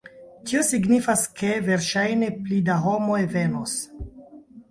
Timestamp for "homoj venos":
2.87-3.77